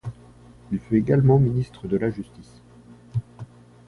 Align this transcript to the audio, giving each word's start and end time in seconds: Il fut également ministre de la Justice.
Il 0.71 0.79
fut 0.79 0.95
également 0.97 1.37
ministre 1.37 1.87
de 1.87 1.95
la 1.95 2.09
Justice. 2.09 2.63